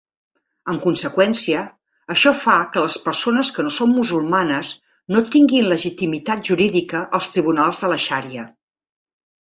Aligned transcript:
En 0.71 0.77
conseqüència, 0.85 1.61
això 2.15 2.33
fa 2.39 2.55
que 2.77 2.83
les 2.87 2.97
persones 3.05 3.53
que 3.59 3.67
no 3.67 3.75
són 3.77 3.95
musulmanes 3.99 4.73
no 5.17 5.25
tinguin 5.39 5.71
legitimitat 5.77 6.45
jurídica 6.51 7.07
als 7.19 7.33
tribunals 7.37 7.85
de 7.87 7.97
la 7.97 8.05
xaria. 8.11 8.53